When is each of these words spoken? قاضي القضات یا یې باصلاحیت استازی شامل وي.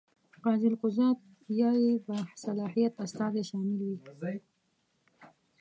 قاضي 0.43 0.67
القضات 0.73 1.17
یا 1.59 1.69
یې 1.83 1.93
باصلاحیت 2.05 2.93
استازی 3.05 3.43
شامل 3.49 3.79
وي. 3.87 3.95